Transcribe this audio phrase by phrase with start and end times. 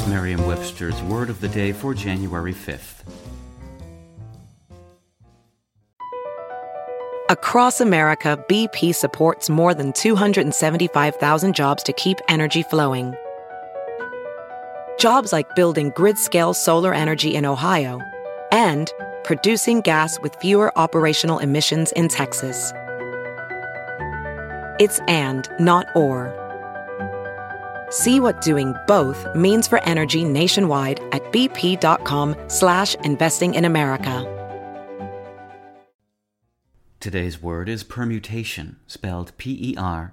[0.00, 3.04] That's Merriam Webster's Word of the Day for January 5th.
[7.28, 13.14] Across America, BP supports more than 275,000 jobs to keep energy flowing.
[14.98, 18.00] Jobs like building grid scale solar energy in Ohio
[18.52, 18.90] and
[19.22, 22.72] producing gas with fewer operational emissions in Texas.
[24.80, 26.39] It's and, not or.
[27.90, 34.36] See what doing both means for energy nationwide at bp.com slash investing in America.
[37.00, 40.12] Today's word is permutation, spelled P-E-R-M-U-T-A-T-I-O-N.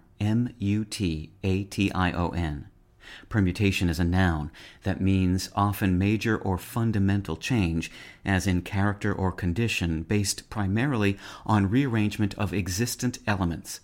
[3.29, 4.51] Permutation is a noun
[4.83, 7.91] that means often major or fundamental change,
[8.25, 13.81] as in character or condition, based primarily on rearrangement of existent elements.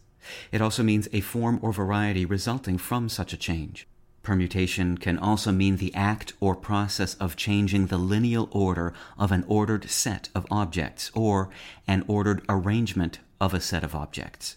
[0.52, 3.88] It also means a form or variety resulting from such a change.
[4.24, 9.44] Permutation can also mean the act or process of changing the lineal order of an
[9.50, 11.50] ordered set of objects or
[11.88, 14.56] an ordered arrangement of a set of objects.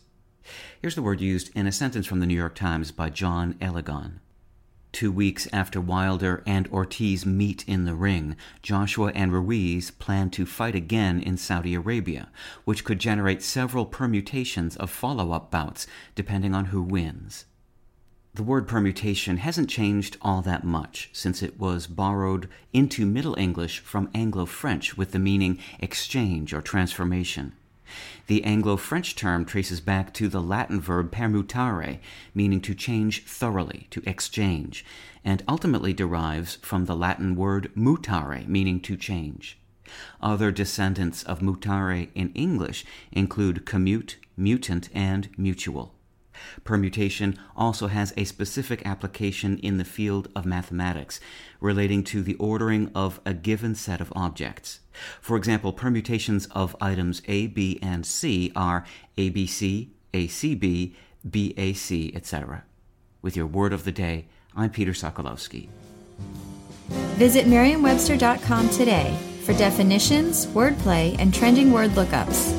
[0.80, 4.20] Here's the word used in a sentence from the New York Times by John Eligon.
[4.92, 10.46] Two weeks after Wilder and Ortiz meet in the ring, Joshua and Ruiz plan to
[10.46, 12.28] fight again in Saudi Arabia,
[12.64, 17.46] which could generate several permutations of follow up bouts depending on who wins.
[18.36, 23.78] The word permutation hasn't changed all that much since it was borrowed into Middle English
[23.78, 27.54] from Anglo French with the meaning exchange or transformation.
[28.26, 31.98] The Anglo French term traces back to the Latin verb permutare,
[32.34, 34.84] meaning to change thoroughly, to exchange,
[35.24, 39.58] and ultimately derives from the Latin word mutare, meaning to change.
[40.20, 45.95] Other descendants of mutare in English include commute, mutant, and mutual.
[46.64, 51.20] Permutation also has a specific application in the field of mathematics
[51.60, 54.80] relating to the ordering of a given set of objects.
[55.20, 58.84] For example, permutations of items A, B, and C are
[59.16, 62.64] ABC, ACB, BAC, etc.
[63.22, 65.68] With your word of the day, I'm Peter Sokolowski.
[67.18, 72.55] Visit Merriam-Webster.com today for definitions, wordplay, and trending word lookups.